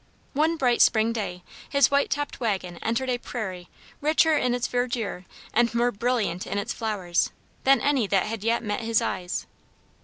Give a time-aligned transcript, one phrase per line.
[0.33, 3.69] One bright spring day his white topped wagon entered a prairie
[4.01, 7.29] richer in its verdure and more brilliant in its flowers,
[7.65, 9.45] than any that had yet met his eyes.